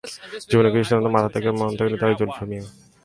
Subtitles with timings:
[0.49, 2.65] জীবনের কিছু সিদ্ধান্ত মাথা থেকে না মন থেকে নিয়ে দেখেন, জুলফি মিয়া।